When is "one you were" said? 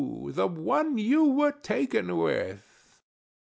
0.47-1.51